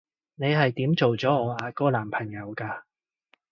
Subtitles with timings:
[0.33, 2.81] 你係點做咗我阿哥男朋友㗎？